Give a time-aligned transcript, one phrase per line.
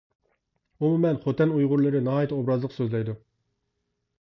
[0.85, 3.17] ئومۇمەن خوتەن ئۇيغۇرلىرى ناھايىتى ئوبرازلىق سۆزلەيدۇ.